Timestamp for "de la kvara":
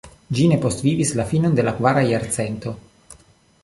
1.61-2.05